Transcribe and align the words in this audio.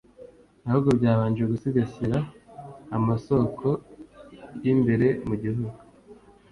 ahubwo 0.67 0.89
byabanje 0.99 1.43
gusigasira 1.51 2.17
amasoko 2.97 3.67
y’imbere 4.63 5.07
mu 5.27 5.35
gihugu 5.43 5.77